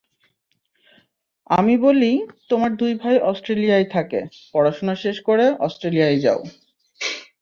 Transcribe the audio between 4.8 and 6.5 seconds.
শেষ করে অস্ট্রেলিয়ায় যাও।